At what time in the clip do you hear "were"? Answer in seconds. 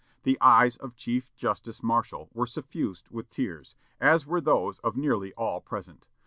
2.33-2.47, 4.25-4.41